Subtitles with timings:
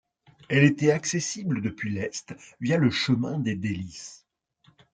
[0.49, 4.25] Elle était accessible depuis l'est via le chemin des Délices.